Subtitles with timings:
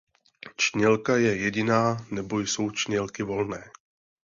[0.55, 3.71] Čnělka je jediná nebo jsou čnělky volné.